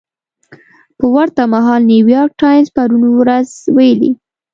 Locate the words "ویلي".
3.77-4.11